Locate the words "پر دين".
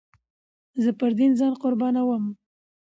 0.99-1.31